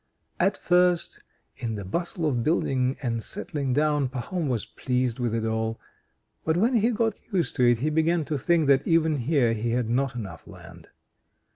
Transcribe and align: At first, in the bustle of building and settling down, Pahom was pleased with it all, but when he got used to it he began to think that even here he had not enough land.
At 0.39 0.57
first, 0.57 1.19
in 1.57 1.75
the 1.75 1.85
bustle 1.85 2.25
of 2.25 2.41
building 2.43 2.97
and 3.03 3.23
settling 3.23 3.71
down, 3.71 4.09
Pahom 4.09 4.47
was 4.47 4.65
pleased 4.65 5.19
with 5.19 5.35
it 5.35 5.45
all, 5.45 5.79
but 6.43 6.57
when 6.57 6.77
he 6.77 6.89
got 6.89 7.19
used 7.31 7.55
to 7.57 7.69
it 7.71 7.81
he 7.81 7.91
began 7.91 8.25
to 8.25 8.37
think 8.39 8.65
that 8.65 8.87
even 8.87 9.17
here 9.17 9.53
he 9.53 9.69
had 9.73 9.91
not 9.91 10.15
enough 10.15 10.47
land. 10.47 10.89